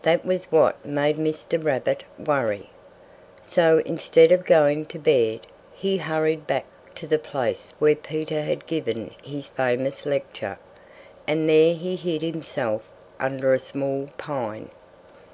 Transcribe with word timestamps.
That 0.00 0.24
was 0.24 0.46
what 0.46 0.86
made 0.86 1.18
Mr. 1.18 1.62
Rabbit 1.62 2.02
worry. 2.18 2.70
So 3.42 3.82
instead 3.84 4.32
of 4.32 4.46
going 4.46 4.86
to 4.86 4.98
bed, 4.98 5.40
he 5.74 5.98
hurried 5.98 6.46
back 6.46 6.64
to 6.94 7.06
the 7.06 7.18
place 7.18 7.74
where 7.78 7.94
Peter 7.94 8.40
had 8.40 8.64
given 8.66 9.10
his 9.22 9.46
famous 9.48 10.06
lecture; 10.06 10.58
and 11.26 11.46
there 11.46 11.74
he 11.74 11.94
hid 11.96 12.22
himself 12.22 12.84
under 13.20 13.52
a 13.52 13.58
small 13.58 14.08
pine. 14.16 14.70